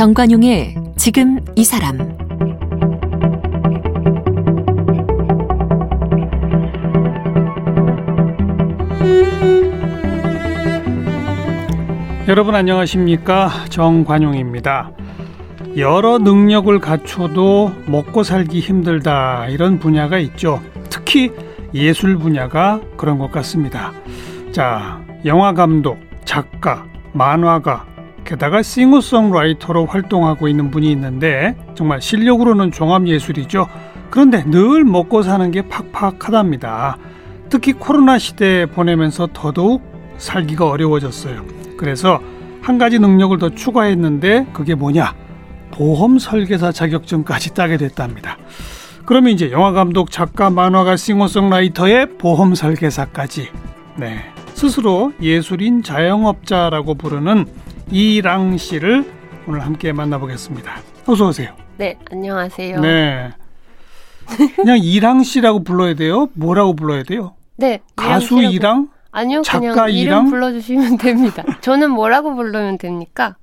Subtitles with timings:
[0.00, 1.98] 정관용의 지금 이 사람
[12.26, 14.90] 여러분 안녕하십니까 정관용입니다.
[15.76, 20.62] 여러 능력을 갖춰도 먹고 살기 힘들다 이런 분야가 있죠.
[20.88, 21.30] 특히
[21.74, 23.92] 예술 분야가 그런 것 같습니다.
[24.50, 27.89] 자, 영화 감독, 작가, 만화가,
[28.30, 33.66] 게다가 싱어송라이터로 활동하고 있는 분이 있는데 정말 실력으로는 종합예술이죠.
[34.08, 36.96] 그런데 늘 먹고 사는 게 팍팍하답니다.
[37.48, 39.82] 특히 코로나 시대 보내면서 더더욱
[40.18, 41.44] 살기가 어려워졌어요.
[41.76, 42.20] 그래서
[42.62, 45.12] 한 가지 능력을 더 추가했는데 그게 뭐냐?
[45.72, 48.38] 보험 설계사 자격증까지 따게 됐답니다.
[49.06, 53.48] 그러면 이제 영화 감독, 작가, 만화가, 싱어송라이터의 보험 설계사까지
[53.96, 54.20] 네.
[54.54, 57.46] 스스로 예술인 자영업자라고 부르는
[57.90, 59.04] 이랑 씨를
[59.46, 60.80] 오늘 함께 만나보겠습니다.
[61.06, 61.54] 어서 오세요.
[61.76, 62.80] 네, 안녕하세요.
[62.80, 63.30] 네.
[64.54, 66.28] 그냥 이랑 씨라고 불러야 돼요?
[66.34, 67.34] 뭐라고 불러야 돼요?
[67.56, 68.88] 네, 가수 이랑 이랑?
[69.10, 69.96] 아니요, 작가 그냥 이랑?
[70.20, 71.42] 이름 불러주시면 됩니다.
[71.60, 73.36] 저는 뭐라고 부르면 됩니까?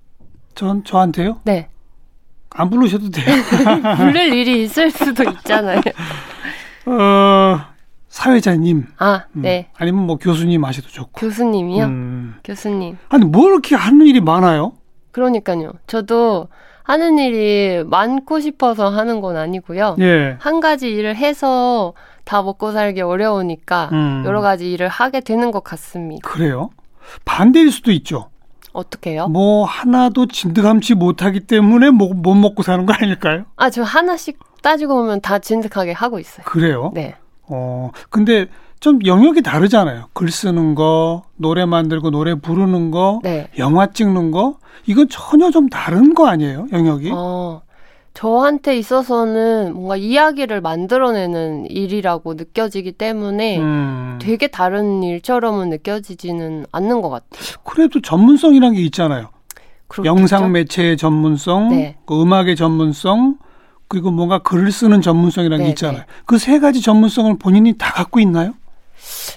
[0.56, 1.42] 전 저한테요?
[1.44, 1.68] 네,
[2.52, 3.25] 안 부르셔도 돼요.
[3.98, 5.81] 부를 일이 있을 수도 있잖아요.
[6.86, 7.59] 어,
[8.18, 8.88] 사회자님.
[8.98, 11.12] 아, 음, 네, 아니면 뭐 교수님 하셔도 좋고.
[11.20, 11.86] 교수님이요.
[11.86, 12.36] 음.
[12.44, 12.98] 교수님.
[13.09, 14.74] 아니 뭐 이렇게 하는 일이 많아요?
[15.12, 15.74] 그러니까요.
[15.86, 16.48] 저도
[16.82, 19.98] 하는 일이 많고 싶어서 하는 건 아니고요.
[20.00, 20.36] 예.
[20.40, 21.94] 한 가지 일을 해서
[22.24, 24.24] 다 먹고 살기 어려우니까 음.
[24.26, 26.28] 여러 가지 일을 하게 되는 것 같습니다.
[26.28, 26.72] 그래요?
[27.24, 28.30] 반대일 수도 있죠.
[28.74, 29.28] 어떻게요?
[29.28, 33.46] 뭐 하나도 진득함치 못하기 때문에 뭐, 못 먹고 사는 거 아닐까요?
[33.58, 36.44] 아, 저 하나씩 따지고 보면 다 진득하게 하고 있어요.
[36.46, 36.92] 그래요?
[36.96, 37.16] 네.
[37.48, 38.48] 어, 근데
[38.80, 40.09] 좀 영역이 다르잖아요.
[40.14, 43.47] 글 쓰는 거, 노래 만들고 노래 부르는 거, 네.
[43.58, 46.68] 영화 찍는 거, 이건 전혀 좀 다른 거 아니에요?
[46.72, 47.12] 영역이?
[47.13, 47.62] 어,
[48.13, 57.09] 저한테 있어서는 뭔가 이야기를 만들어내는 일이라고 느껴지기 때문에 음, 되게 다른 일처럼은 느껴지지는 않는 것
[57.09, 57.41] 같아요.
[57.64, 59.29] 그래도 전문성이란 게 있잖아요.
[59.88, 60.16] 그렇겠죠?
[60.16, 61.97] 영상 매체의 전문성, 네.
[62.06, 63.38] 그 음악의 전문성,
[63.88, 66.03] 그리고 뭔가 글을 쓰는 전문성이라는 게 네, 있잖아요.
[66.25, 68.53] 그세 가지 전문성을 본인이 다 갖고 있나요?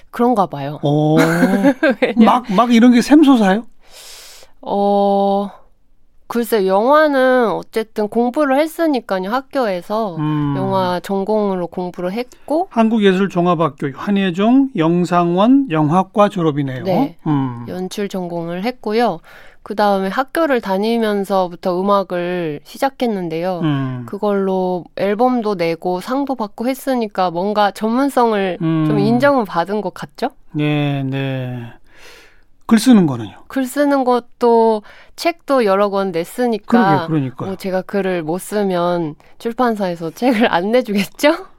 [0.09, 0.79] 그런가 봐요.
[0.83, 1.17] 오,
[2.23, 3.63] 막, 막 이런 게 샘솟아요?
[4.61, 5.49] 어,
[6.27, 10.15] 글쎄, 영화는 어쨌든 공부를 했으니까요, 학교에서.
[10.15, 10.53] 음.
[10.55, 16.83] 영화 전공으로 공부를 했고, 한국예술종합학교 한예종 영상원 영화과 졸업이네요.
[16.83, 17.17] 네.
[17.27, 17.65] 음.
[17.67, 19.19] 연출 전공을 했고요.
[19.63, 23.59] 그 다음에 학교를 다니면서부터 음악을 시작했는데요.
[23.59, 24.05] 음.
[24.07, 28.85] 그걸로 앨범도 내고 상도 받고 했으니까 뭔가 전문성을 음.
[28.87, 30.29] 좀 인정은 받은 것 같죠?
[30.51, 31.73] 네, 네.
[32.65, 33.35] 글 쓰는 거는요?
[33.47, 34.81] 글 쓰는 것도
[35.17, 37.45] 책도 여러 권 냈으니까 그러게, 그러니까.
[37.45, 41.50] 뭐 제가 글을 못 쓰면 출판사에서 책을 안 내주겠죠?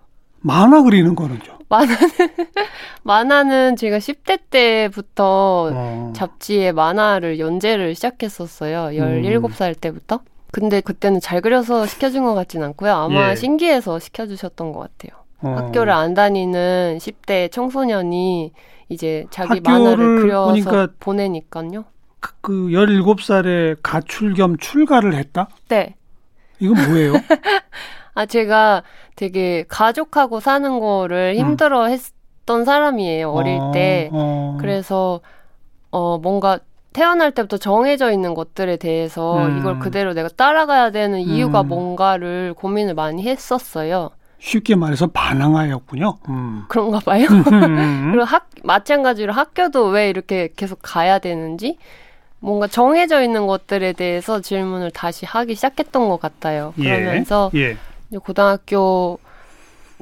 [0.42, 1.58] 만화 그리는 거는요?
[1.68, 1.98] 만화는
[3.02, 6.12] 만화는 제가 10대 때부터 어.
[6.14, 8.98] 잡지에 만화를 연재를 시작했었어요.
[8.98, 10.20] 17살 때부터.
[10.50, 12.92] 근데 그때는 잘 그려서 시켜준 것 같진 않고요.
[12.92, 13.36] 아마 예.
[13.36, 15.22] 신기해서 시켜주셨던 것 같아요.
[15.40, 15.56] 어.
[15.56, 18.52] 학교를 안 다니는 10대 청소년이
[18.90, 21.84] 이제 자기 만화를 그려서 보니까 보내니까요.
[22.20, 25.48] 그, 그 17살에 가출 겸 출가를 했다?
[25.68, 25.94] 네.
[26.60, 27.14] 이건 뭐예요?
[28.14, 28.82] 아, 제가
[29.16, 33.60] 되게 가족하고 사는 거를 힘들어 했던 사람이에요, 어릴 음.
[33.60, 34.10] 어, 때.
[34.12, 34.58] 어.
[34.60, 35.20] 그래서,
[35.90, 36.58] 어, 뭔가
[36.92, 39.58] 태어날 때부터 정해져 있는 것들에 대해서 음.
[39.58, 41.68] 이걸 그대로 내가 따라가야 되는 이유가 음.
[41.68, 44.10] 뭔가를 고민을 많이 했었어요.
[44.38, 46.18] 쉽게 말해서 반항아였군요.
[46.28, 46.64] 음.
[46.68, 47.26] 그런가 봐요.
[47.30, 48.10] 음.
[48.12, 51.78] 그리고 학, 마찬가지로 학교도 왜 이렇게 계속 가야 되는지
[52.40, 56.74] 뭔가 정해져 있는 것들에 대해서 질문을 다시 하기 시작했던 것 같아요.
[56.76, 57.58] 그러면서 예.
[57.70, 57.78] 이제
[58.18, 59.18] 고등학교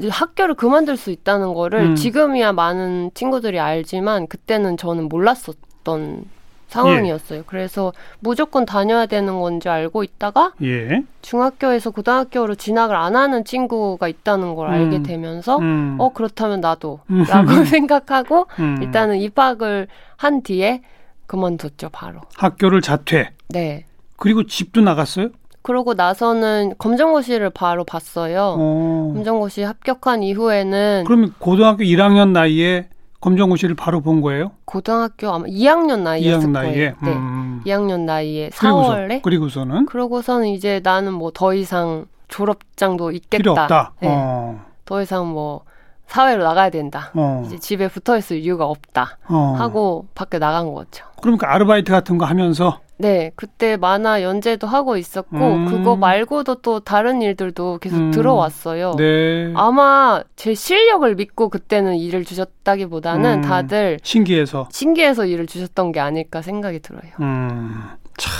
[0.09, 1.95] 학교를 그만둘 수 있다는 거를 음.
[1.95, 6.25] 지금이야 많은 친구들이 알지만 그때는 저는 몰랐었던
[6.71, 7.43] 상황이었어요.
[7.47, 11.03] 그래서 무조건 다녀야 되는 건지 알고 있다가 예.
[11.21, 15.03] 중학교에서 고등학교로 진학을 안 하는 친구가 있다는 걸 알게 음.
[15.03, 15.97] 되면서 음.
[15.99, 17.25] 어 그렇다면 나도 음.
[17.29, 18.79] 라고 생각하고 음.
[18.83, 20.83] 일단은 입학을 한 뒤에
[21.27, 23.31] 그만뒀죠 바로 학교를 자퇴.
[23.49, 23.85] 네
[24.17, 25.31] 그리고 집도 나갔어요?
[25.63, 29.13] 그러고 나서는 검정고시를 바로 봤어요 어.
[29.15, 32.89] 검정고시 합격한 이후에는 그러면 고등학교 1학년 나이에
[33.21, 34.53] 검정고시를 바로 본 거예요?
[34.65, 36.73] 고등학교 아마 2학년 나이였을 2학년 나이에.
[36.73, 37.63] 거예요 네 음.
[37.67, 43.53] 2학년 나이에 그리고서 4월에 그리고서 는 그러고서는 이제 나는 뭐 더 이상 졸업장도 있겠다 필요
[43.53, 43.93] 없다.
[44.01, 44.09] 네.
[44.11, 44.65] 어.
[44.85, 45.65] 더 이상 뭐
[46.11, 47.13] 사회로 나가야 된다.
[47.15, 47.45] 어.
[47.47, 49.19] 이제 집에 붙어 있을 이유가 없다.
[49.29, 49.55] 어.
[49.57, 51.05] 하고 밖에 나간 거죠.
[51.23, 55.67] 그러니까 아르바이트 같은 거 하면서 네, 그때 만화 연재도 하고 있었고 음.
[55.67, 58.11] 그거 말고도 또 다른 일들도 계속 음.
[58.11, 58.95] 들어왔어요.
[58.99, 59.53] 네.
[59.55, 63.41] 아마 제 실력을 믿고 그때는 일을 주셨다기보다는 음.
[63.43, 64.69] 다들 신기해서.
[64.73, 67.13] 신기해서 일을 주셨던 게 아닐까 생각이 들어요.
[67.21, 67.85] 음.
[68.19, 68.31] 차.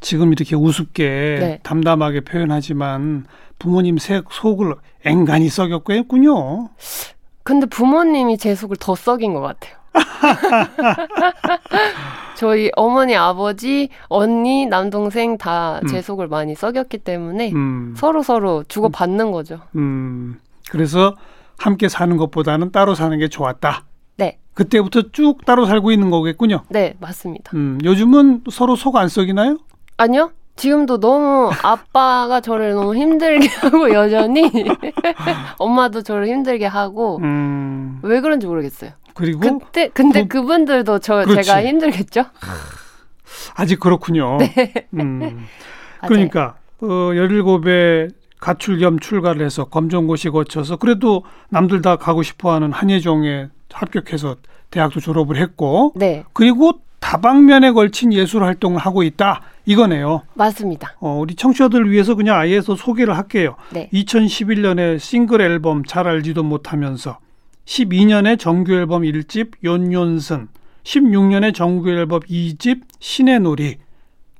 [0.00, 1.60] 지금 이렇게 우습게 네.
[1.62, 3.26] 담담하게 표현하지만
[3.60, 4.74] 부모님 색 속을
[5.04, 6.70] 앵간히 썩였고 했군요.
[7.44, 9.78] 근데 부모님이 제 속을 더 썩인 것 같아요.
[12.36, 16.02] 저희 어머니, 아버지, 언니, 남동생 다제 음.
[16.02, 17.94] 속을 많이 썩였기 때문에 음.
[17.96, 19.60] 서로 서로 주고 받는 거죠.
[19.76, 20.40] 음.
[20.70, 21.14] 그래서
[21.58, 23.84] 함께 사는 것보다는 따로 사는 게 좋았다.
[24.16, 26.62] 네, 그때부터 쭉 따로 살고 있는 거겠군요.
[26.70, 27.50] 네 맞습니다.
[27.54, 29.58] 음, 요즘은 서로 속 안 썩이나요?
[29.98, 30.30] 아니요.
[30.56, 34.50] 지금도 너무 아빠가 저를 너무 힘들게 하고 여전히
[35.58, 38.90] 엄마도 저를 힘들게 하고 음, 왜 그런지 모르겠어요.
[39.14, 41.42] 그리고 그때 근데 그- 그분들도 저 그렇지.
[41.48, 42.24] 제가 힘들겠죠?
[43.54, 44.36] 아직 그렇군요.
[44.40, 44.86] 네.
[44.94, 45.46] 음.
[46.06, 53.48] 그러니까 어, 17에 가출 겸 출가를 해서 검정고시 거쳐서 그래도 남들 다 가고 싶어하는 한예종에
[53.72, 54.36] 합격해서
[54.70, 60.22] 대학도 졸업을 했고 네 그리고 다방면에 걸친 예술 활동을 하고 있다 이거네요.
[60.34, 60.94] 맞습니다.
[61.00, 63.56] 어, 우리 청취자들 위해서 그냥 아예 서 소개를 할게요.
[63.70, 67.18] 네 2011년에 싱글 앨범 잘 알지도 못하면서
[67.64, 70.48] 12년에 정규 앨범 1집 욘욘슨
[70.84, 73.76] 16년에 정규 앨범 2집 신의 놀이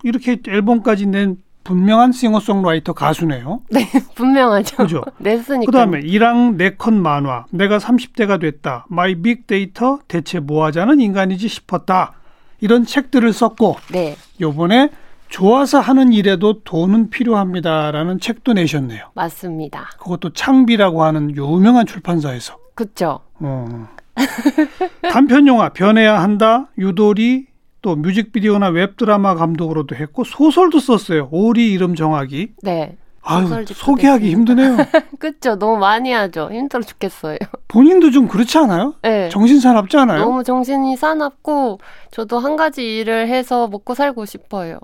[0.02, 3.60] 이렇게 앨범까지 낸 분명한 싱어송라이터 가수네요.
[4.16, 4.76] 분명하죠.
[4.76, 5.02] 그죠?
[5.18, 5.66] 냈으니까.
[5.70, 8.86] 그다음에 이랑 네컷 만화 내가 30대가 됐다.
[8.88, 12.14] my 빅데이터 대체 뭐 하자는 인간이지 싶었다.
[12.60, 14.90] 이런 책들을 썼고 네 요번에
[15.28, 19.10] 좋아서 하는 일에도 돈은 필요합니다라는 책도 내셨네요.
[19.14, 19.90] 맞습니다.
[19.98, 22.58] 그것도 창비라고 하는 유명한 출판사에서.
[22.74, 23.20] 그쵸?
[23.34, 23.88] 어.
[25.10, 26.68] 단편 영화 변해야 한다.
[26.76, 27.46] 유도리
[27.82, 31.28] 또 뮤직비디오나 웹드라마 감독으로도 했고 소설도 썼어요.
[31.30, 32.54] 오리 이름 정하기.
[32.62, 32.96] 네.
[33.22, 34.31] 아유, 소개하기.
[34.31, 34.76] 힘드네요.
[35.19, 35.56] 그쵸?
[35.56, 36.49] 너무 많이 하죠.
[36.50, 37.37] 힘들어 죽겠어요.
[37.69, 38.94] 본인도 좀 그렇지 않아요?
[39.02, 39.28] 네.
[39.28, 40.20] 정신 사납지 않아요?
[40.20, 41.78] 너무 정신이 사납고
[42.11, 44.78] 저도 한 가지 일을 해서 먹고 살고 싶어요.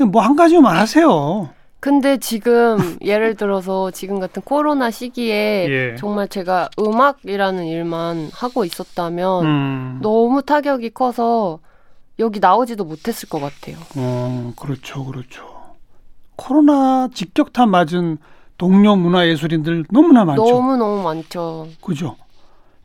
[0.00, 1.50] 뭐한 가지만 하세요.
[1.80, 5.96] 근데 지금 예를 들어서 지금 같은 코로나 시기에 예.
[5.96, 9.98] 정말 제가 음악이라는 일만 하고 있었다면 음.
[10.02, 11.60] 너무 타격이 커서
[12.18, 13.76] 여기 나오지도 못했을 것 같아요.
[13.96, 15.55] 어, 그렇죠, 그렇죠.
[16.36, 18.18] 코로나 직격탄 맞은
[18.58, 20.44] 동료 문화 예술인들 너무나 많죠.
[20.44, 21.68] 너무 너무 많죠.
[21.82, 22.16] 그죠?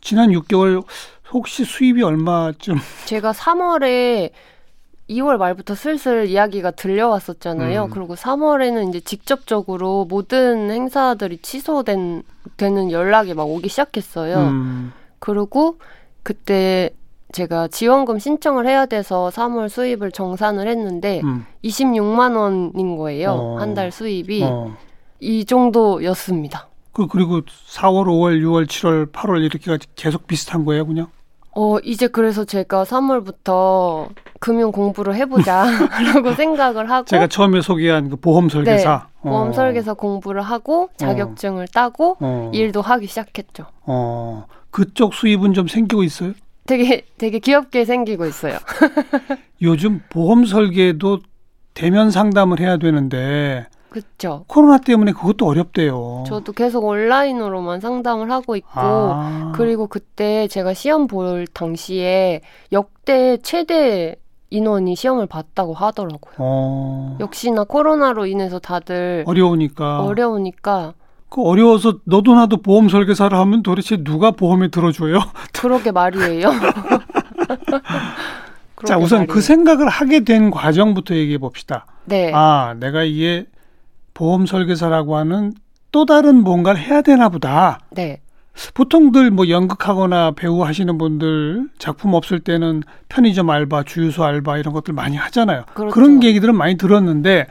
[0.01, 0.83] 지난 6개월
[1.31, 2.75] 혹시 수입이 얼마쯤?
[3.05, 4.31] 제가 3월에
[5.09, 7.85] 2월 말부터 슬슬 이야기가 들려왔었잖아요.
[7.85, 7.89] 음.
[7.89, 12.23] 그리고 3월에는 이제 직접적으로 모든 행사들이 취소된
[12.57, 14.37] 되는 연락이 막 오기 시작했어요.
[14.37, 15.77] 음, 그리고
[16.23, 16.91] 그때
[17.31, 21.45] 제가 지원금 신청을 해야 돼서 3월 수입을 정산을 했는데 음.
[21.63, 23.31] 26만 원인 거예요.
[23.31, 23.57] 어.
[23.59, 24.75] 한달 수입이 어.
[25.19, 26.67] 이 정도였습니다.
[26.93, 31.07] 그 그리고 4월, 5월, 6월, 7월, 8월 이렇게가 계속 비슷한 거예요, 그냥?
[31.53, 38.49] 어, 이제 그래서 제가 3월부터 금융 공부를 해보자라고 생각을 하고 제가 처음에 소개한 그 보험
[38.49, 39.07] 설계사.
[39.23, 39.53] 네, 보험 어.
[39.53, 42.51] 설계사 공부를 하고 자격증을 따고 어.
[42.53, 43.65] 일도 하기 시작했죠.
[43.85, 44.45] 어.
[44.69, 46.33] 그쪽 수입은 좀 생기고 있어요?
[46.71, 48.57] 되게 되게 귀엽게 생기고 있어요.
[49.61, 51.19] 요즘 보험 설계도
[51.73, 54.45] 대면 상담을 해야 되는데 그렇죠.
[54.47, 56.23] 코로나 때문에 그것도 어렵대요.
[56.27, 59.51] 저도 계속 온라인으로만 상담을 하고 있고 아.
[59.53, 62.39] 그리고 그때 제가 시험 볼 당시에
[62.71, 64.15] 역대 최대
[64.49, 66.35] 인원이 시험을 봤다고 하더라고요.
[66.37, 67.17] 어.
[67.19, 70.03] 역시나 코로나로 인해서 다들 어려우니까.
[70.03, 70.93] 어려우니까
[71.31, 75.21] 그 어려워서 너도 나도 보험 설계사를 하면 도대체 누가 보험에 들어줘요?
[75.57, 76.51] 그러게 말이에요.
[78.85, 79.33] 자, 그러게 우선 말이에요.
[79.33, 81.85] 그 생각을 하게 된 과정부터 얘기해 봅시다.
[82.03, 82.33] 네.
[82.35, 83.45] 아, 내가 이게
[84.13, 85.53] 보험 설계사라고 하는
[85.93, 87.79] 또 다른 뭔가를 해야 되나 보다.
[87.91, 88.19] 네.
[88.73, 94.93] 보통들 뭐 연극하거나 배우 하시는 분들 작품 없을 때는 편의점 알바, 주유소 알바 이런 것들
[94.93, 95.63] 많이 하잖아요.
[95.75, 95.93] 그렇죠.
[95.93, 97.47] 그런 얘기들은 많이 들었는데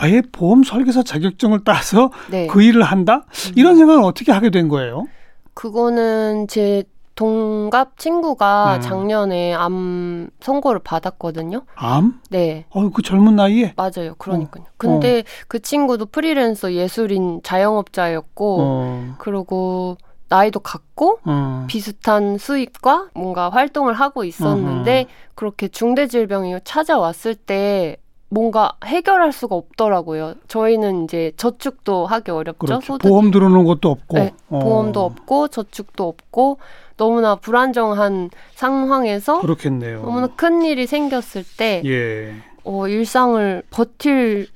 [0.00, 2.46] 아예 보험 설계사 자격증을 따서 네.
[2.46, 3.26] 그 일을 한다?
[3.56, 5.06] 이런 생각을 어떻게 하게 된 거예요?
[5.54, 6.84] 그거는 제
[7.16, 8.80] 동갑 친구가 음.
[8.80, 11.62] 작년에 암 선고를 받았거든요.
[11.74, 12.20] 암?
[12.30, 12.64] 네.
[12.70, 13.74] 어, 그 젊은 나이에?
[13.76, 14.14] 맞아요.
[14.18, 14.66] 그러니까요.
[14.76, 19.96] 근데 그 친구도 프리랜서 예술인 자영업자였고 어, 그리고
[20.28, 21.64] 나이도 같고 어.
[21.66, 27.96] 비슷한 수입과 뭔가 활동을 하고 있었는데 그렇게 중대질병이 찾아왔을 때
[28.30, 30.34] 뭔가 해결할 수가 없더라고요.
[30.48, 32.58] 저희는 이제 저축도 하기 어렵죠.
[32.58, 32.98] 그렇죠.
[32.98, 34.18] 보험 들어오는 것도 없고.
[34.18, 34.58] 네, 어.
[34.58, 36.58] 보험도 없고 저축도 없고
[36.96, 40.02] 너무나 불안정한 상황에서 그렇겠네요.
[40.02, 42.34] 너무나 큰 일이 생겼을 때 예.
[42.64, 44.48] 어, 일상을 버틸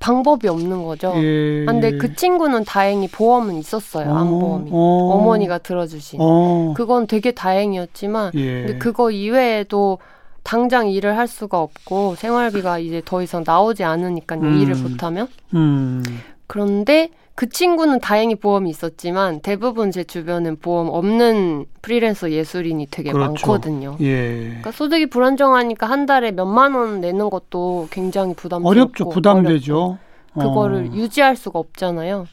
[0.00, 1.12] 방법이 없는 거죠.
[1.16, 1.64] 예.
[1.68, 4.12] 아, 근데 그 친구는 다행히 보험은 있었어요.
[4.12, 4.70] 암보험이.
[4.72, 4.76] 어.
[4.76, 6.18] 어머니가 들어주신.
[6.20, 6.74] 어.
[6.76, 8.62] 그건 되게 다행이었지만 예.
[8.64, 9.98] 근데 그거 이외에도
[10.44, 14.40] 당장 일을 할 수가 없고 생활비가 이제 더 이상 나오지 않으니까요.
[14.40, 14.60] 음.
[14.60, 15.26] 일을 못하면.
[15.54, 16.02] 음.
[16.46, 23.32] 그런데 그 친구는 다행히 보험이 있었지만 대부분 제 주변은 보험 없는 프리랜서 예술인이 되게 그렇죠.
[23.32, 23.96] 많거든요.
[24.00, 24.38] 예.
[24.46, 29.04] 그러니까 소득이 불안정하니까 한 달에 몇만 원 내는 것도 굉장히 부담스럽고 어렵죠.
[29.04, 29.98] 어렵고 부담되죠.
[30.34, 30.94] 그거를 어.
[30.94, 32.26] 유지할 수가 없잖아요.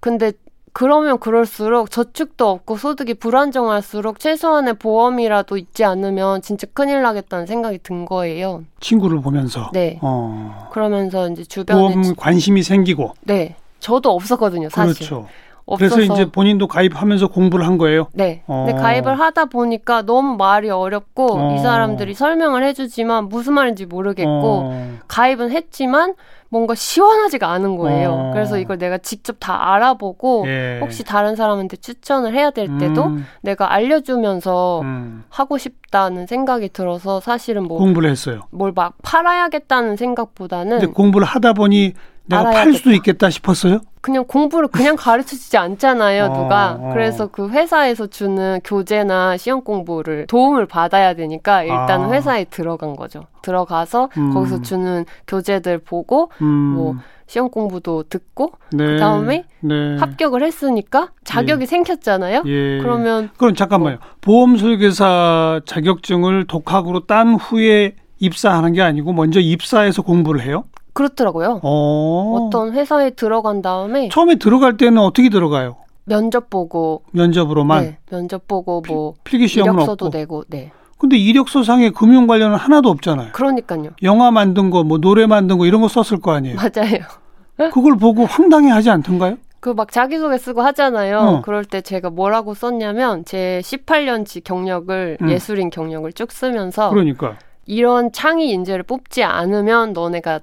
[0.00, 0.32] 근데
[0.76, 8.04] 그러면 그럴수록 저축도 없고 소득이 불안정할수록 최소한의 보험이라도 있지 않으면 진짜 큰일 나겠다는 생각이 든
[8.04, 8.62] 거예요.
[8.80, 9.70] 친구를 보면서.
[9.72, 9.98] 네.
[10.02, 10.68] 어.
[10.72, 13.14] 그러면서 이제 주변에 보험 지- 관심이 생기고.
[13.22, 13.56] 네.
[13.80, 14.96] 저도 없었거든요, 사실.
[14.96, 15.26] 그렇죠.
[15.64, 18.08] 없어서 그래서 이제 본인도 가입하면서 공부를 한 거예요.
[18.12, 18.42] 네.
[18.46, 18.76] 근데 어.
[18.76, 21.54] 가입을 하다 보니까 너무 말이 어렵고 어.
[21.54, 24.98] 이 사람들이 설명을 해주지만 무슨 말인지 모르겠고 어.
[25.08, 26.14] 가입은 했지만
[26.48, 28.10] 뭔가 시원하지가 않은 거예요.
[28.12, 28.30] 어.
[28.32, 30.78] 그래서 이걸 내가 직접 다 알아보고 예.
[30.80, 35.24] 혹시 다른 사람한테 추천을 해야 될 때도 음, 내가 알려주면서 음.
[35.28, 38.42] 하고 싶다는 생각이 들어서 사실은 뭐 공부를 했어요.
[38.50, 41.94] 뭘 막 팔아야겠다는 생각보다는 근데 공부를 하다 보니
[42.26, 42.72] 내가 팔.
[42.74, 43.80] 수도 있겠다 싶었어요.
[44.06, 46.78] 그냥 공부를 그냥 가르쳐 주지 않잖아요, 어, 누가.
[46.80, 46.90] 어.
[46.92, 52.06] 그래서 그 회사에서 주는 교재나 시험 공부를 도움을 받아야 되니까 일단 아.
[52.06, 53.24] 은 회사에 들어간 거죠.
[53.42, 54.32] 들어가서 음.
[54.32, 56.46] 거기서 주는 교재들 보고 음.
[56.46, 56.94] 뭐
[57.26, 58.86] 시험 공부도 듣고 네.
[58.86, 59.96] 그다음에 네.
[59.98, 62.44] 합격을 했으니까 자격이 생겼잖아요.
[62.46, 62.78] 예.
[62.78, 63.98] 그러면 그럼 잠깐만요.
[64.20, 70.62] 보험 설계사 자격증을 독학으로 딴 후에 입사하는 게 아니고 먼저 입사해서 공부를 해요?
[70.96, 71.60] 그렇더라고요.
[71.62, 72.36] 어.
[72.40, 75.76] 어떤 회사에 들어간 다음에 처음에 들어갈 때는 어떻게 들어가요?
[76.04, 80.18] 면접 보고 면접으로만 네, 면접 보고 뭐 필 기 시험은 이력서도 없고.
[80.18, 80.72] 내고 네.
[80.98, 83.32] 근데 이력서상에 금융 관련은 하나도 없잖아요.
[83.32, 83.90] 그러니까요.
[84.02, 86.56] 영화 만든 거, 뭐 노래 만든 거 이런 거 썼을 거 아니에요.
[86.56, 87.00] 맞아요.
[87.72, 89.36] 그걸 보고 황당해하지 않던가요?
[89.60, 91.18] 그 막 자기소개 쓰고 하잖아요.
[91.18, 91.42] 어.
[91.42, 95.28] 그럴 때 제가 뭐라고 썼냐면 제 18년치 경력을 음.
[95.30, 97.36] 예술인 경력을 쭉 쓰면서 그러니까.
[97.66, 100.40] 이런 창의 인재를 뽑지 않으면 너네가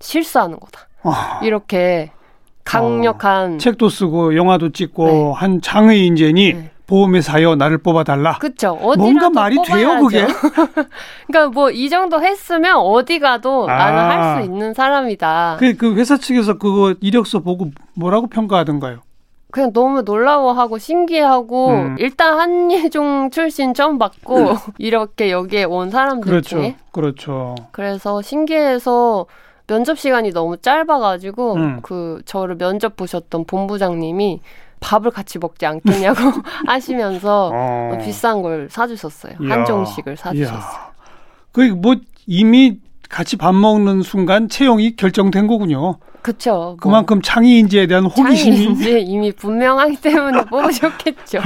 [0.00, 0.88] 실수하는 거다.
[1.02, 2.10] 아, 이렇게
[2.64, 5.32] 강력한 책도 쓰고 영화도 찍고 네.
[5.36, 6.70] 한 장의 인재니 네.
[6.86, 8.38] 보험회사여 나를 뽑아달라.
[8.38, 10.06] 그쵸 어디라도 뭔가 말이 돼요, 뽑아야죠.
[10.06, 10.26] 그게?
[11.28, 13.74] 그러니까 뭐 이 정도 했으면 어디 가도 아.
[13.76, 15.56] 나는 할 수 있는 사람이다.
[15.60, 19.00] 그, 그 회사 측에서 그거 이력서 보고 뭐라고 평가하던가요?
[19.52, 21.96] 그냥 너무 놀라워하고 신기하고 음.
[21.98, 26.48] 일단 한예종 출신 처음 받고 이렇게 여기에 온 사람들 그렇죠.
[26.48, 27.54] 중에 그렇죠.
[27.72, 29.26] 그래서 신기해서
[29.70, 31.80] 면접 시간이 너무 짧아가지고 음.
[31.82, 34.40] 그 저를 면접 보셨던 본부장님이
[34.80, 36.18] 밥을 같이 먹지 않겠냐고
[36.66, 37.98] 하시면서 어.
[38.02, 39.34] 비싼 걸 사주셨어요.
[39.40, 39.54] 이야.
[39.54, 40.90] 한정식을 사주셨어요.
[41.52, 41.96] 그뭐
[42.26, 45.98] 이미 같이 밥 먹는 순간 채용이 결정된 거군요.
[46.46, 51.38] 뭐 그만큼 창의 인재에 대한 호기심이 창의인지 이미 분명하기 때문에 뽑으셨겠죠.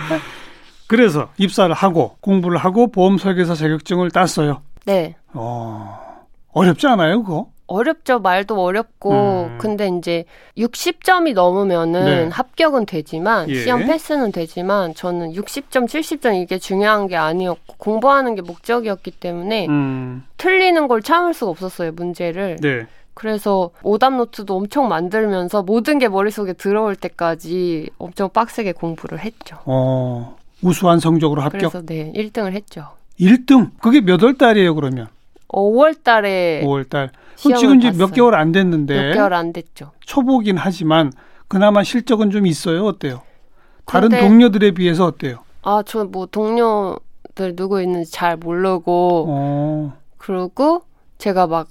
[0.88, 4.62] 그래서 입사를 하고 공부를 하고 보험 설계사 자격증을 땄어요.
[4.86, 5.16] 네.
[5.34, 6.03] 어.
[6.54, 7.48] 어렵지 않아요, 그거?
[7.66, 8.18] 어렵죠.
[8.20, 9.12] 말도 어렵고.
[9.12, 9.58] 음.
[9.58, 10.24] 근데 이제
[10.58, 12.28] 60점이 넘으면은 네.
[12.30, 13.62] 합격은 되지만 예.
[13.62, 20.24] 시험 패스는 되지만 저는 60점, 70점 이게 중요한 게 아니었고 공부하는 게 목적이었기 때문에 음.
[20.36, 21.92] 틀리는 걸 참을 수가 없었어요.
[21.92, 22.56] 문제를.
[22.60, 22.86] 네.
[23.14, 29.56] 그래서 오답 노트도 엄청 만들면서 모든 게 머릿속에 들어올 때까지 엄청 빡세게 공부를 했죠.
[29.64, 30.36] 어.
[30.62, 31.72] 우수한 성적으로 합격.
[31.72, 32.88] 그래서 네, 1등을 했죠.
[33.20, 33.70] 1등.
[33.80, 35.08] 그게 몇 월 달이에요, 그러면?
[35.48, 37.10] 5월 달에 5월 달.
[37.42, 38.14] 그럼 지금 이제 몇 봤어요.
[38.14, 39.92] 개월 안 됐는데 몇 개월 안 됐죠.
[40.00, 41.12] 초보긴 하지만
[41.48, 42.84] 그나마 실적은 좀 있어요.
[42.86, 43.22] 어때요?
[43.86, 45.38] 다른 근데- 동료들에 비해서 어때요?
[45.62, 49.92] 아, 저 뭐 동료들 누구 있는지 잘 모르고 어.
[50.18, 50.82] 그리고
[51.18, 51.68] 제가 막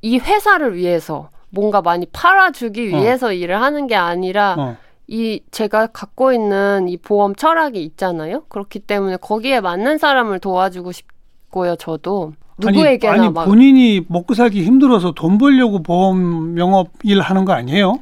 [0.00, 2.98] 이 회사를 위해서 뭔가 많이 팔아주기 어.
[2.98, 4.76] 위해서 일을 하는 게 아니라 어.
[5.08, 8.42] 이 제가 갖고 있는 이 보험 철학이 있잖아요.
[8.48, 11.74] 그렇기 때문에 거기에 맞는 사람을 도와주고 싶고요.
[11.74, 17.44] 저도 누구에게나 아니, 아니 막 본인이 먹고 살기 힘들어서 돈 벌려고 보험 영업 일 하는
[17.44, 18.00] 거 아니에요?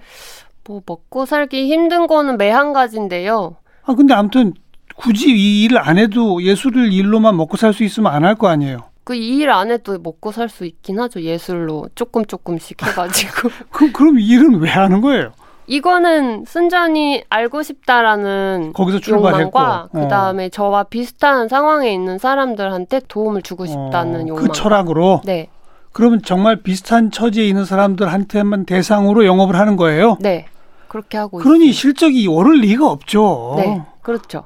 [0.65, 3.57] 뭐 먹고 살기 힘든 거는 매한 가지인데요.
[3.85, 4.53] 아 근데 아무튼
[4.97, 8.79] 굳이 이 일을 안 해도 예술을 일로만 먹고 살 수 있으면 안 할 거 아니에요.
[9.05, 11.21] 그이일안 해도 먹고 살 수 있긴 하죠.
[11.21, 13.51] 예술로 조금 조금씩 해가지고.
[13.71, 15.33] 그럼 그럼 이 일은 왜 하는 거예요?
[15.67, 23.43] 이거는 순전히 알고 싶다라는 거기서 출발했고 욕망과 그 다음에 저와 비슷한 상황에 있는 사람들한테 도움을
[23.43, 24.45] 주고 싶다는 어, 욕망.
[24.47, 25.49] 그 철학으로 네,
[25.93, 30.19] 그러면 정말 비슷한 처지에 있는 사람들한테만 대상으로 영업을 하는 거예요?
[30.21, 30.47] 네.
[30.89, 31.73] 그렇게 하고 그러니 있어요.
[31.73, 33.55] 실적이 오를 리가 없죠.
[33.57, 33.83] 네.
[34.03, 34.45] 그렇죠.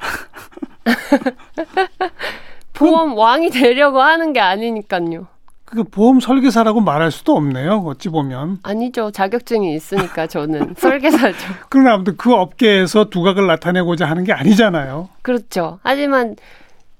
[2.72, 5.26] 보험 왕이 되려고 하는 게 아니니까요.
[5.70, 7.84] 그 보험 설계사라고 말할 수도 없네요.
[7.86, 8.58] 어찌 보면.
[8.62, 9.10] 아니죠.
[9.10, 11.36] 자격증이 있으니까 저는 설계사죠.
[11.68, 15.08] 그러나 아무튼 그 업계에서 두각을 나타내고자 하는 게 아니잖아요.
[15.22, 15.78] 그렇죠.
[15.82, 16.36] 하지만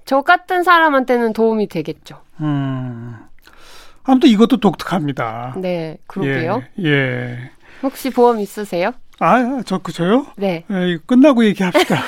[0.05, 2.21] 저 같은 사람한테는 도움이 되겠죠.
[2.41, 3.17] 음.
[4.05, 5.55] 아무튼 이것도 독특합니다.
[5.59, 6.63] 네, 그러게요.
[6.81, 6.85] 예.
[6.89, 7.51] 예.
[7.83, 8.93] 혹시 보험 있으세요?
[9.19, 10.27] 아, 저, 그, 저요?
[10.37, 10.65] 네.
[10.71, 11.97] 예, 이거 끝나고 얘기합시다.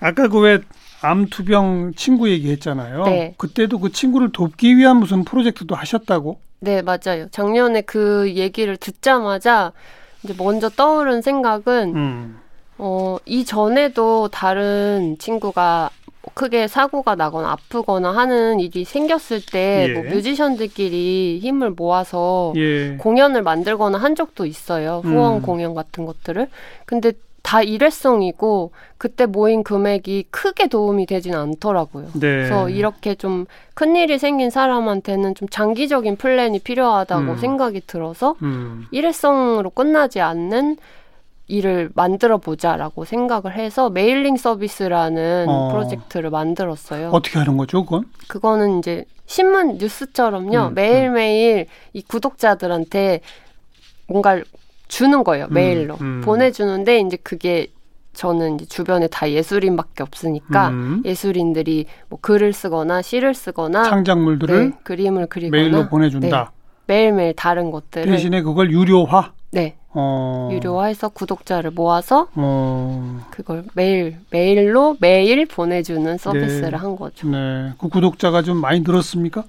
[0.00, 0.60] 아까 그왜
[1.00, 3.04] 암투병 친구 얘기했잖아요.
[3.04, 3.34] 네.
[3.36, 6.40] 그때도 그 친구를 돕기 위한 무슨 프로젝트도 하셨다고?
[6.60, 7.28] 네, 맞아요.
[7.30, 9.72] 작년에 그 얘기를 듣자마자
[10.22, 12.38] 이제 먼저 떠오른 생각은 음.
[12.78, 15.90] 어, 이전에도 다른 친구가
[16.34, 19.92] 크게 사고가 나거나 아프거나 하는 일이 생겼을 때 예.
[19.92, 22.96] 뭐 뮤지션들끼리 힘을 모아서 예.
[22.96, 25.00] 공연을 만들거나 한 적도 있어요.
[25.04, 25.42] 후원 음.
[25.42, 26.48] 공연 같은 것들을.
[26.84, 27.12] 근데
[27.48, 32.08] 다 일회성이고 그때 모인 금액이 크게 도움이 되진 않더라고요.
[32.12, 32.20] 네.
[32.20, 37.36] 그래서 이렇게 좀 큰일이 생긴 사람한테는 좀 장기적인 플랜이 필요하다고 음.
[37.38, 38.84] 생각이 들어서 음.
[38.90, 40.76] 일회성으로 끝나지 않는
[41.46, 45.70] 일을 만들어 보자라고 생각을 해서 mailing 서비스라는 어.
[45.70, 47.08] 프로젝트를 만들었어요.
[47.14, 48.04] 어떻게 하는 거죠, 그건?
[48.28, 50.66] 그거는 이제 신문 뉴스처럼요.
[50.66, 51.64] 음, 매일매일
[51.94, 53.20] 이 구독자들한테
[54.06, 54.44] 뭔가를
[54.88, 55.46] 주는 거예요.
[55.46, 55.96] 음, 메일로.
[56.00, 56.22] 음.
[56.24, 57.68] 보내주는데 이제 그게
[58.14, 61.02] 저는 이제 주변에 다 예술인밖에 없으니까 음.
[61.04, 66.52] 예술인들이 뭐 글을 쓰거나 시를 쓰거나 창작물들을 네, 그림을 그리거나 메일로 보내준다.
[66.86, 69.32] 매일매일 다른 것들을 대신에 그걸 유료화.
[69.52, 70.48] 네, 어.
[70.50, 73.20] 유료화해서 구독자를 모아서 어.
[73.30, 76.76] 그걸 매일 메일로 매일 보내주는 서비스를 네.
[76.76, 77.28] 한 거죠.
[77.28, 77.72] 네.
[77.78, 79.44] 그 구독자가 좀 많이 늘었습니까?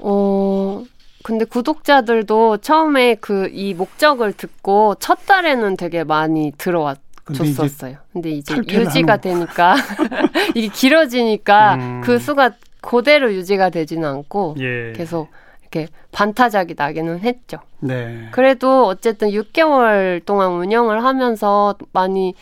[0.00, 0.82] 어
[1.22, 6.98] 근데 구독자들도 처음에 그 이 목적을 듣고 첫 달에는 되게 많이 들어왔.
[7.24, 7.96] 근데 이제 줬었어요.
[8.12, 9.76] 근데 이제 탈퇴를 유지가 되니까
[10.56, 12.00] 이게 길어지니까 음.
[12.02, 14.92] 그 수가 그대로 유지가 되지는 않고 예.
[14.96, 15.28] 계속
[15.60, 17.58] 이렇게 반타작이 나기는 했죠.
[17.78, 18.28] 네.
[18.32, 22.34] 그래도 어쨌든 6개월 동안 운영을 하면서 많이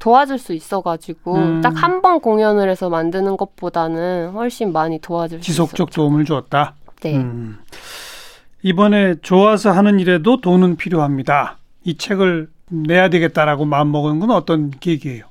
[0.00, 1.60] 도와줄 수 있어가지고 음.
[1.62, 6.22] 딱한 번 공연을 해서 만드는 것보다는 훨씬 많이 도와줄 수 지속적 도움을.
[6.24, 6.44] 있었죠.
[7.02, 7.16] 네.
[7.16, 7.58] 음.
[8.62, 11.58] 이번에 좋아서 하는 일에도 돈은 필요합니다.
[11.84, 15.24] 이 책을 내야 되겠다라고 마음 먹은 건 어떤 계기예요?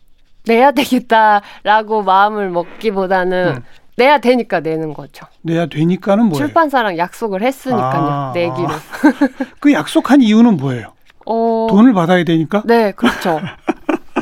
[0.47, 3.61] 내야 되겠다라고 마음을 먹기보다는 음.
[3.97, 5.25] 내야 되니까 내는 거죠.
[5.41, 6.45] 내야 되니까는 뭐예요?
[6.45, 7.83] 출판사랑 약속을 했으니까요.
[8.09, 8.67] 아, 내기로.
[9.59, 10.93] 그 약속한 이유는 뭐예요?
[11.25, 12.63] 어, 돈을 받아야 되니까?
[12.65, 13.39] 네, 그렇죠.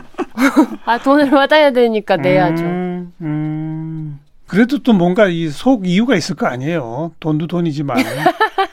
[0.86, 2.64] 아, 돈을 받아야 되니까 내야죠.
[2.64, 4.20] 음, 음.
[4.48, 7.12] 그래도 또 뭔가 이 속 이유가 있을 거 아니에요.
[7.20, 7.98] 돈도 돈이지만.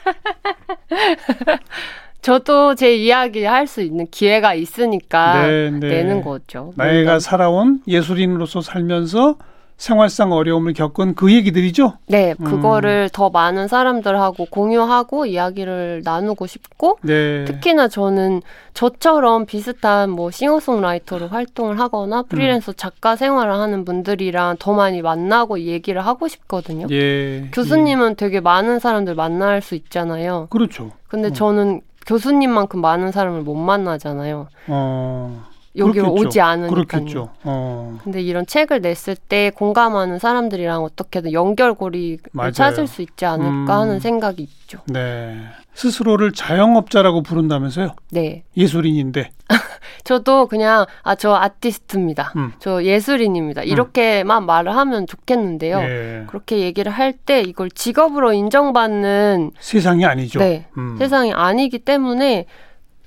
[2.21, 5.87] 저도 제 이야기 할 수 있는 기회가 있으니까 네, 네.
[5.89, 6.73] 내는 거죠.
[6.75, 7.19] 나이가.
[7.19, 9.37] 살아온 예술인으로서 살면서
[9.77, 11.93] 생활상 어려움을 겪은 그 얘기들이죠.
[12.07, 12.45] 네, 음.
[12.45, 17.45] 그거를 더 많은 사람들하고 공유하고 이야기를 나누고 싶고 네.
[17.45, 18.41] 특히나 저는
[18.73, 26.05] 저처럼 비슷한 뭐 싱어송라이터로 활동을 하거나 프리랜서 작가 생활을 하는 분들이랑 더 많이 만나고 얘기를
[26.05, 26.87] 하고 싶거든요.
[26.91, 27.49] 예.
[27.51, 30.43] 교수님은 되게 많은 사람들 만날 수 있잖아요.
[30.43, 30.47] 예.
[30.49, 30.91] 그렇죠.
[31.07, 31.33] 근데 음.
[31.33, 34.47] 저는 교수님만큼 많은 사람을 못 만나잖아요.
[34.67, 35.54] 어.
[35.77, 36.27] 여기로 그렇겠죠.
[36.27, 36.73] 오지 않으니까요.
[36.85, 37.29] 그렇겠죠.
[37.43, 37.97] 어.
[38.03, 42.51] 근데 이런 책을 냈을 때 공감하는 사람들이랑 어떻게든 연결고리를 맞아요.
[42.51, 43.69] 찾을 수 있지 않을까 음.
[43.69, 44.79] 하는 생각이 있죠.
[44.87, 45.37] 네.
[45.73, 47.89] 스스로를 자영업자라고 부른다면서요?
[48.11, 48.43] 네.
[48.55, 49.29] 예술인인데.
[50.05, 52.31] 저도 그냥 아 저 아티스트입니다.
[52.37, 52.53] 음.
[52.59, 53.63] 저 예술인입니다.
[53.63, 55.79] 이렇게만 말을 하면 좋겠는데요.
[55.79, 56.23] 예.
[56.27, 60.39] 그렇게 얘기를 할 때 이걸 직업으로 인정받는 세상이 아니죠.
[60.39, 60.95] 네, 음.
[60.97, 62.45] 세상이 아니기 때문에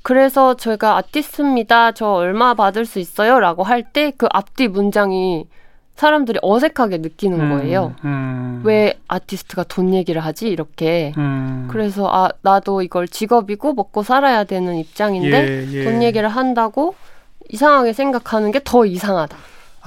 [0.02, 1.92] 그래서 저희가 아티스트입니다.
[1.92, 3.40] 저 얼마 받을 수 있어요?
[3.40, 5.46] 라고 할 때 그 앞뒤 문장이
[5.96, 7.94] 사람들이 어색하게 느끼는 음, 거예요.
[8.04, 8.62] 음.
[8.64, 10.48] 왜 아티스트가 돈 얘기를 하지?
[10.48, 11.12] 이렇게.
[11.18, 11.66] 음.
[11.70, 15.84] 그래서 아 나도 이걸 직업이고 먹고 살아야 되는 입장인데 예, 예.
[15.84, 16.94] 돈 얘기를 한다고
[17.50, 19.37] 이상하게 생각하는 게 더 이상하다.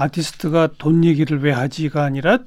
[0.02, 2.40] 아티스트가 돈 얘기를 왜 하지가 아니라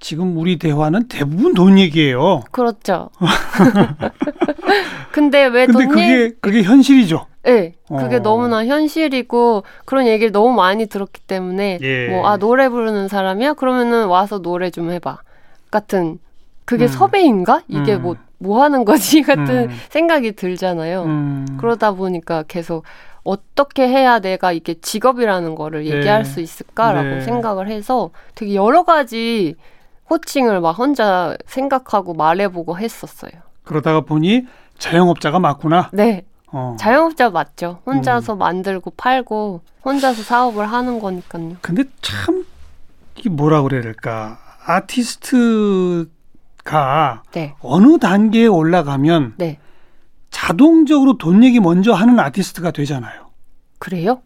[0.00, 2.42] 지금 우리 대화는 대부분 돈 얘기예요.
[2.50, 3.10] 그렇죠.
[5.12, 6.10] 근데 왜 근데 돈 얘기?
[6.10, 7.26] 그게 그게 현실이죠.
[7.44, 8.18] 네, 그게 어.
[8.20, 12.08] 너무나 현실이고 그런 얘기를 너무 많이 들었기 때문에 예.
[12.08, 13.54] 뭐아 노래 부르는 사람이야?
[13.54, 15.18] 그러면은 와서 노래 좀 해봐.
[15.70, 16.18] 같은
[16.64, 16.88] 그게 음.
[16.88, 17.62] 섭외인가?
[17.68, 18.16] 이게 음.
[18.40, 19.22] 뭐뭐 하는 거지?
[19.22, 19.70] 같은 음.
[19.90, 21.02] 생각이 들잖아요.
[21.02, 21.46] 음.
[21.58, 22.84] 그러다 보니까 계속
[23.24, 25.96] 어떻게 해야 내가 이게 직업이라는 거를 네.
[25.96, 27.20] 얘기할 수 있을까라고 네.
[27.20, 29.54] 생각을 해서 되게 여러 가지
[30.10, 33.32] 호칭을 막 혼자 생각하고 말해보고 했었어요.
[33.64, 34.46] 그러다가 보니
[34.78, 35.90] 자영업자가 맞구나.
[35.92, 36.76] 네, 어.
[36.78, 37.80] 자영업자 맞죠.
[37.86, 41.56] 혼자서 만들고 팔고 혼자서 사업을 하는 거니까요.
[41.60, 42.44] 근데 참
[43.16, 44.38] 이게 뭐라 그래야 될까?
[44.64, 46.08] 아티스트가
[47.32, 49.58] 네, 어느 단계에 올라가면 네.
[50.46, 53.26] 자동적으로 돈 얘기 먼저 하는 아티스트가 되잖아요.
[53.78, 54.22] 그래요?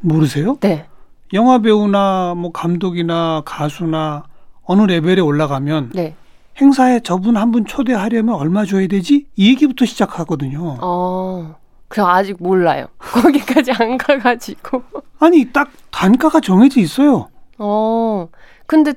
[0.00, 0.56] 모르세요?
[0.60, 0.86] 네.
[1.32, 4.22] 영화 배우나 뭐 감독이나 가수나
[4.62, 6.14] 어느 레벨에 올라가면 네.
[6.60, 9.26] 행사에 저분 한 분 초대하려면 얼마 줘야 되지?
[9.34, 10.78] 이 얘기부터 시작하거든요.
[10.80, 11.56] 어,
[11.88, 12.86] 그 아직 몰라요.
[12.98, 14.84] 거기까지 안 가가지고.
[15.18, 17.30] 아니 딱 단가가 정해져 있어요.
[17.58, 18.28] 어,
[18.66, 18.94] 근데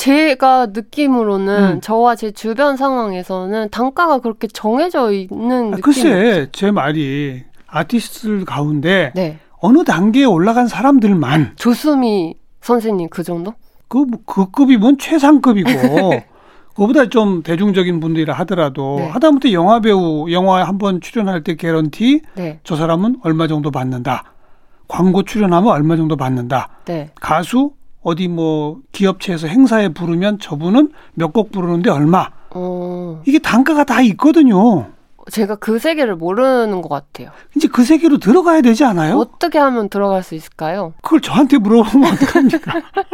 [0.00, 1.80] 제가 느낌으로는 음.
[1.82, 9.12] 저와 제 주변 상황에서는 단가가 그렇게 정해져 있는 아, 느낌이 글쎄 제 말이 아티스트들 가운데
[9.14, 9.38] 네.
[9.58, 13.52] 어느 단계에 올라간 사람들만 조수미 선생님 그 정도?
[13.88, 15.68] 그, 뭐, 그 급이면 최상급이고
[16.74, 19.08] 그보다 좀 대중적인 분들이라 하더라도 네.
[19.10, 22.58] 하다못해 영화 배우 영화에 한번 출연할 때 개런티 네.
[22.64, 24.32] 저 사람은 얼마 정도 받는다.
[24.88, 26.70] 광고 출연하면 얼마 정도 받는다.
[26.86, 27.10] 네.
[27.20, 32.28] 가수 어디 뭐 기업체에서 행사에 부르면 저분은 몇 곡 부르는데 얼마.
[32.50, 34.86] 어, 이게 단가가 다 있거든요.
[35.30, 37.30] 제가 그 세계를 모르는 것 같아요.
[37.54, 39.16] 이제 그 세계로 들어가야 되지 않아요?
[39.18, 40.94] 어떻게 하면 들어갈 수 있을까요?
[41.02, 42.72] 그걸 저한테 물어보면 어떡합니까?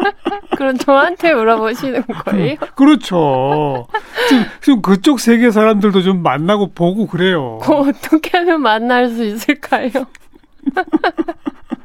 [0.57, 2.57] 그럼 저한테 물어보시는 거예요?
[2.77, 3.87] 그렇죠.
[4.29, 7.59] 지금, 지금 그쪽 세계 사람들도 좀 만나고 보고 그래요.
[7.61, 9.90] 그거 어떻게 하면 만날 수 있을까요?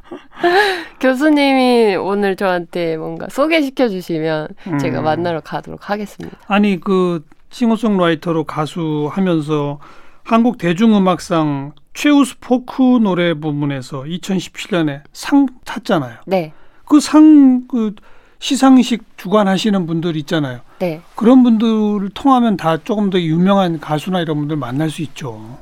[1.00, 4.48] 교수님이 오늘 저한테 뭔가 소개시켜 주시면
[4.80, 5.04] 제가 음.
[5.04, 6.36] 만나러 가도록 하겠습니다.
[6.46, 9.78] 아니 그 싱어송라이터로 가수 하면서
[10.24, 16.18] 한국 대중음악상 최우수 포크 노래 부문에서 2017년에 상 탔잖아요.
[16.26, 16.52] 네,
[16.86, 17.94] 그상그
[18.38, 20.60] 시상식 주관하시는 분들 있잖아요.
[20.80, 21.00] 네.
[21.14, 25.58] 그런 분들을 통하면 다 조금 더 유명한 가수나 이런 분들 만날 수 있죠.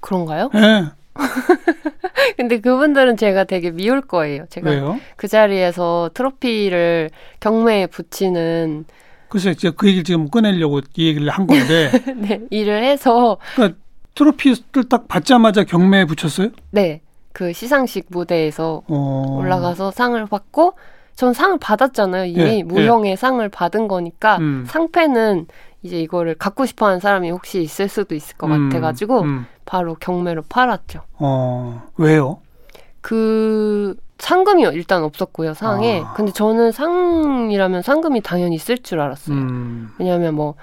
[0.00, 0.50] 그런가요?
[0.54, 0.84] 예.
[2.36, 4.46] 근데 그분들은 제가 되게 미울 거예요.
[4.48, 4.98] 제가 왜요?
[5.16, 8.84] 그 자리에서 트로피를 경매에 붙이는
[9.28, 13.78] 글쎄 제가 그 얘기를 지금 꺼내려고 이 얘기를 한 건데 네, 일을 해서 그러니까
[14.14, 16.50] 트로피를 딱 받자마자 경매에 붙였어요?
[16.70, 17.00] 네,
[17.32, 19.38] 그 시상식 무대에서 어.
[19.40, 20.74] 올라가서 상을 받고
[21.14, 22.26] 전 상을 받았잖아요.
[22.26, 24.64] 이미 예, 무형의 상을 받은 거니까 음.
[24.66, 25.46] 상패는
[25.82, 29.46] 이제 이거를 갖고 싶어 하는 사람이 혹시 있을 수도 있을 것 음, 같아가지고 음.
[29.64, 31.02] 바로 경매로 팔았죠.
[31.18, 32.40] 어 왜요?
[33.00, 36.02] 그 상금이 일단 없었고요 상에.
[36.04, 36.12] 아.
[36.14, 39.36] 근데 저는 상이라면 상금이 당연히 있을 줄 알았어요.
[39.36, 39.92] 음.
[39.98, 40.54] 왜냐하면 뭐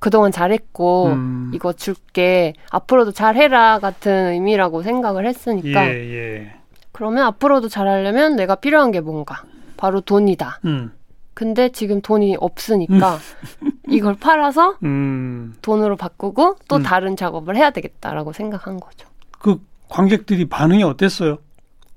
[0.00, 1.50] 그동안 잘했고 음.
[1.54, 6.52] 이거 줄게 앞으로도 잘해라 같은 의미라고 생각을 했으니까 예, 예.
[6.92, 9.42] 그러면 앞으로도 잘하려면 내가 필요한 게 뭔가
[9.76, 10.60] 바로 돈이다.
[10.66, 10.92] 음.
[11.34, 13.18] 근데 지금 돈이 없으니까
[13.88, 15.54] 이걸 팔아서 음.
[15.62, 16.82] 돈으로 바꾸고 또 음.
[16.82, 19.08] 다른 작업을 해야 되겠다라고 생각한 거죠.
[19.38, 21.38] 그 관객들이 반응이 어땠어요?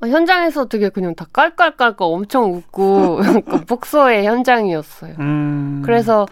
[0.02, 5.15] 어, 현장에서 되게 그냥 다 깔깔깔깔 엄청 웃고 약간 복서의 현장이었어요.
[5.19, 5.82] 음.
[5.86, 6.28] 그래서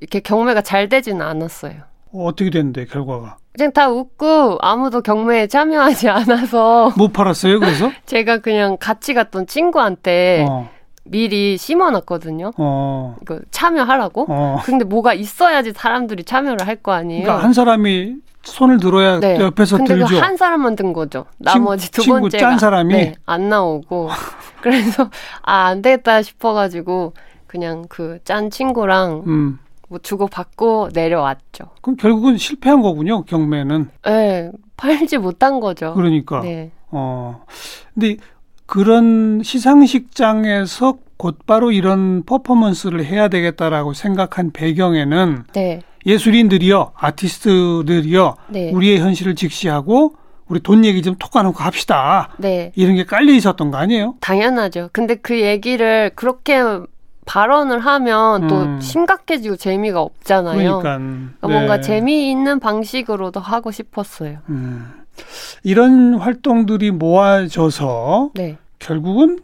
[0.00, 1.82] 이렇게 경매가 잘 되지는 않았어요.
[2.12, 7.58] 어, 어떻게 됐는데 결과가 그냥 다 웃고 아무도 경매에 참여하지 않아서 못 팔았어요?
[7.58, 7.90] 그래서?
[8.06, 10.70] 제가 그냥 같이 갔던 친구한테 어.
[11.04, 12.52] 미리 심어놨거든요.
[12.56, 13.16] 어.
[13.22, 14.26] 이거 참여하라고.
[14.28, 14.58] 어.
[14.64, 17.22] 근데 뭐가 있어야지 사람들이 참여를 할 거 아니에요.
[17.24, 19.38] 그러니까 한 사람이 손을 들어야 네.
[19.38, 20.06] 옆에서 근데 들죠.
[20.06, 21.26] 그 한 사람만 든 거죠.
[21.38, 22.94] 나머지 두 친구 번째가 짠 사람이?
[22.94, 24.08] 네, 안 나오고
[24.62, 25.10] 그래서
[25.42, 27.12] 아 안 되겠다 싶어가지고
[27.46, 29.58] 그냥 그 짠 친구랑 음.
[29.88, 31.64] 뭐 주고 받고 내려왔죠.
[31.82, 33.24] 그럼 결국은 실패한 거군요.
[33.24, 33.90] 경매는.
[34.04, 35.92] 네, 팔지 못한 거죠.
[35.94, 36.40] 그러니까.
[36.40, 37.42] 네, 어.
[37.92, 38.16] 근데
[38.70, 49.34] 그런 시상식장에서 곧바로 이런 퍼포먼스를 해야 되겠다라고 생각한 배경에는 네, 예술인들이요, 아티스트들이요, 네, 우리의 현실을
[49.34, 50.14] 직시하고
[50.46, 52.28] 우리 돈 얘기 좀 톡 까놓고 합시다.
[52.38, 54.14] 네, 이런 게 깔려 있었던 거 아니에요?
[54.20, 54.90] 당연하죠.
[54.92, 56.62] 근데 그 얘기를 그렇게
[57.26, 58.80] 발언을 하면 또 음.
[58.80, 60.54] 심각해지고 재미가 없잖아요.
[60.78, 64.38] 그러니까 그러니까 뭔가 재미있는 방식으로도 하고 싶었어요.
[64.48, 64.92] 음.
[65.62, 69.38] 이런 활동들이 모아져서 네, 결국은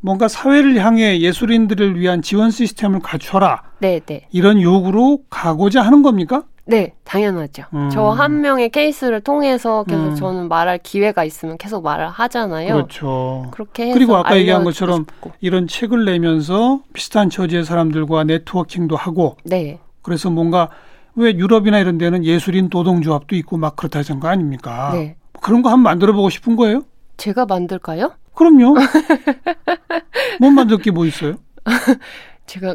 [0.00, 4.26] 뭔가 사회를 향해 예술인들을 위한 지원 시스템을 갖춰라 네, 네.
[4.32, 6.42] 이런 요구로 가고자 하는 겁니까?
[6.64, 7.64] 네, 당연하죠.
[7.74, 7.90] 음.
[7.90, 10.14] 저한 명의 케이스를 통해서 계속 음.
[10.14, 12.74] 저는 말할 기회가 있으면 계속 말을 하잖아요.
[12.74, 13.48] 그렇죠.
[13.50, 15.32] 그렇게 해서 그리고 아까 얘기한 것처럼 싶고.
[15.40, 20.68] 이런 책을 내면서 비슷한 처지의 사람들과 네트워킹도 하고 네, 그래서 뭔가
[21.14, 24.90] 왜 유럽이나 이런 데는 예술인 노동조합도 있고 막 그렇다는 거 아닙니까?
[24.94, 25.16] 네.
[25.40, 26.82] 그런 거 한번 만들어 보고 싶은 거예요?
[27.16, 28.12] 제가 만들까요?
[28.34, 28.74] 그럼요.
[30.40, 31.34] 못 만들 게 뭐 있어요?
[32.46, 32.74] 제가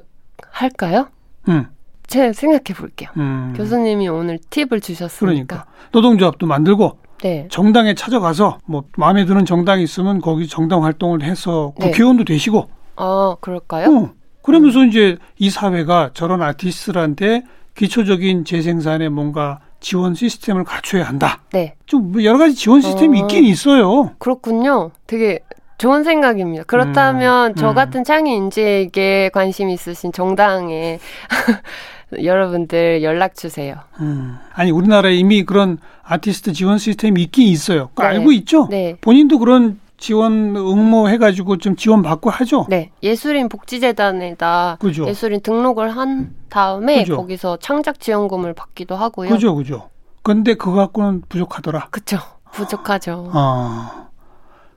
[0.51, 1.07] 할까요?
[1.49, 1.65] 음,
[2.07, 3.09] 제가 생각해 볼게요.
[3.17, 3.53] 음.
[3.55, 5.19] 교수님이 오늘 팁을 주셨으니까.
[5.25, 7.47] 그러니까 노동조합도 만들고 네.
[7.49, 11.87] 정당에 찾아가서 뭐 마음에 드는 정당이 있으면 거기 정당 활동을 해서 네.
[11.87, 13.95] 국회의원도 되시고 아, 그럴까요?
[13.95, 14.11] 어,
[14.43, 17.43] 그러면서 이제 이 사회가 저런 아티스트들한테
[17.77, 21.39] 기초적인 재생산에 뭔가 지원 시스템을 갖춰야 한다.
[21.51, 21.75] 네.
[21.85, 23.21] 좀뭐 여러 가지 지원 시스템이 어.
[23.21, 24.11] 있긴 있어요.
[24.17, 24.91] 그렇군요.
[25.05, 25.39] 되게
[25.77, 26.63] 좋은 생각입니다.
[26.65, 27.75] 그렇다면 음, 저 음.
[27.75, 30.97] 같은 창의 인재에게 관심 있으신 정당에
[32.23, 33.75] 여러분들 연락 주세요.
[33.99, 34.37] 음.
[34.53, 37.89] 아니 우리나라에 이미 그런 아티스트 지원 시스템이 있긴 있어요.
[37.95, 38.05] 네.
[38.05, 38.67] 알고 있죠?
[38.71, 38.95] 네.
[39.01, 42.65] 본인도 그런 지원 응모해가지고 좀 지원 받고 하죠.
[42.69, 42.91] 네.
[43.03, 45.07] 예술인 복지재단에다 그죠.
[45.07, 47.17] 예술인 등록을 한 다음에 그죠.
[47.17, 49.29] 거기서 창작 지원금을 받기도 하고요.
[49.29, 49.89] 그죠, 그죠.
[50.23, 51.87] 근데 그거 갖고는 부족하더라.
[51.89, 52.17] 그쵸.
[52.51, 53.29] 부족하죠.
[53.33, 54.07] 아.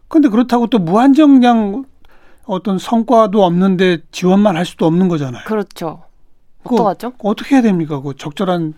[0.09, 1.85] 근데 그렇다고 또 무한정량
[2.47, 5.45] 어떤 성과도 없는데 지원만 할 수도 없는 거잖아요.
[5.47, 6.03] 그렇죠.
[6.65, 7.13] 어떡하죠?
[7.23, 8.01] 어떻게 해야 됩니까?
[8.01, 8.75] 그 적절한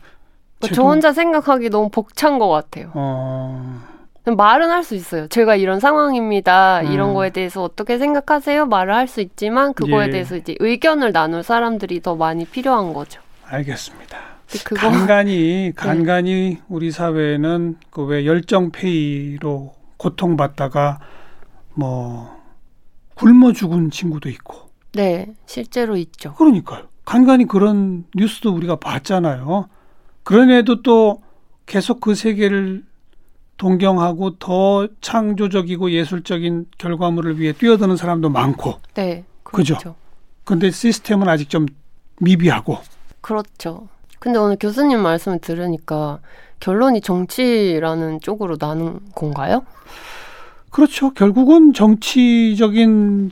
[0.60, 2.90] 저 제도- 혼자 생각하기 너무 벅찬 것 같아요.
[2.94, 3.80] 어.
[4.24, 5.26] 말은 할 수 있어요.
[5.28, 6.82] 제가 이런 상황입니다.
[6.82, 6.92] 음.
[6.92, 8.66] 이런 거에 대해서 어떻게 생각하세요?
[8.66, 10.10] 말을 할 수 있지만 그거에 예.
[10.10, 13.20] 대해서 이제 의견을 나눌 사람들이 더 많이 필요한 거죠.
[13.46, 14.18] 알겠습니다.
[14.64, 14.96] 그거 네.
[14.96, 21.00] 간간히 간간히 우리 사회는 그 왜 열정 페이로 고통받다가
[21.74, 22.30] 뭐
[23.14, 26.34] 굶어 죽은 친구도 있고 네 실제로 있죠.
[26.34, 26.84] 그러니까요.
[27.04, 29.68] 간간히 그런 뉴스도 우리가 봤잖아요.
[30.22, 31.22] 그런 애도 또
[31.66, 32.84] 계속 그 세계를
[33.66, 39.74] 동경하고 더 창조적이고 예술적인 결과물을 위해 뛰어드는 사람도 많고 네 그죠.
[39.74, 39.94] 그렇죠.
[40.42, 41.66] 근데 시스템은 아직 좀
[42.20, 42.78] 미비하고
[43.20, 43.86] 그렇죠.
[44.18, 46.18] 근데 오늘 교수님 말씀을 들으니까
[46.58, 49.62] 결론이 정치라는 쪽으로 나는 건가요?
[50.70, 51.12] 그렇죠.
[51.12, 53.30] 결국은 정치적인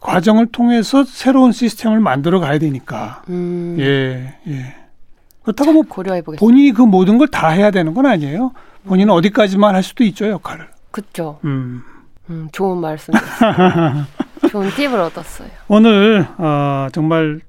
[0.00, 3.22] 과정을 통해서 새로운 시스템을 만들어 가야 되니까.
[3.30, 4.74] 음, 예, 예.
[5.42, 6.40] 그렇다고 뭐 고려해 보겠습니다.
[6.40, 8.52] 본인이 그 모든 걸 다 해야 되는 건 아니에요.
[8.86, 10.68] 본인은 어디까지만 할 수도 있죠, 역할을.
[10.90, 11.38] 그쵸.
[11.44, 11.82] 음.
[12.30, 13.12] 음, 좋은 말씀.
[14.50, 15.48] 좋은 팁을 얻었어요.
[15.68, 17.40] 오늘 어, 정말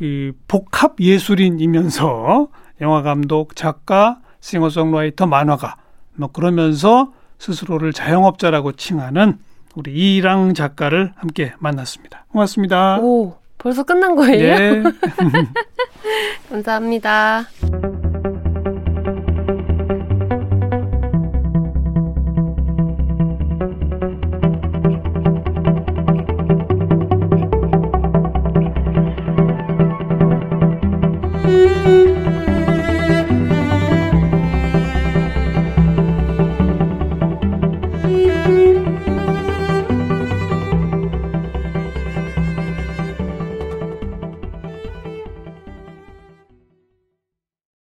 [0.00, 2.48] 이 복합 예술인이면서
[2.80, 5.76] 영화 감독, 작가, 싱어송라이터, 만화가
[6.14, 9.38] 뭐 그러면서 스스로를 자영업자라고 칭하는
[9.74, 12.26] 우리 이랑 작가를 함께 만났습니다.
[12.28, 12.98] 고맙습니다.
[13.00, 14.58] 오, 벌써 끝난 거예요?
[14.58, 14.82] 네.
[16.50, 17.44] 감사합니다.